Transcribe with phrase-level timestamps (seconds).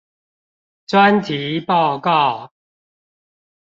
[0.87, 2.51] 專題報告